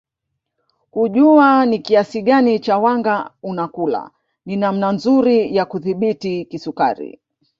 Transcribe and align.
Kujua 0.91 1.65
ni 1.65 1.79
kiasi 1.79 2.21
gani 2.21 2.59
cha 2.59 2.77
wanga 2.77 3.31
unakula 3.43 4.11
ni 4.45 4.55
namna 4.55 4.91
nzuri 4.91 5.55
ya 5.55 5.65
kudhibiti 5.65 6.45
kisukari 6.45 7.19